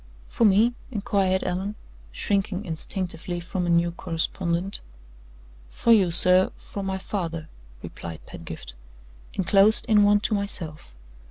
"For 0.29 0.45
me?" 0.45 0.73
inquired 0.89 1.43
Allan, 1.43 1.75
shrinking 2.11 2.65
instinctively 2.65 3.39
from 3.39 3.67
a 3.67 3.69
new 3.69 3.91
correspondent. 3.91 4.81
"For 5.69 5.91
you, 5.93 6.09
sir 6.09 6.49
from 6.57 6.87
my 6.87 6.97
father," 6.97 7.49
replied 7.83 8.25
Pedgift, 8.25 8.73
"inclosed 9.35 9.85
in 9.85 10.01
one 10.01 10.19
to 10.21 10.33
myself. 10.33 10.95